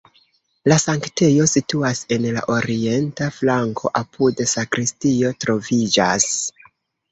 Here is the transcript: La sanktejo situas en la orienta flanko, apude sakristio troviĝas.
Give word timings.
La 0.71 0.77
sanktejo 0.83 1.45
situas 1.51 2.01
en 2.15 2.25
la 2.39 2.43
orienta 2.55 3.29
flanko, 3.37 3.93
apude 4.01 4.49
sakristio 4.55 5.33
troviĝas. 5.47 6.29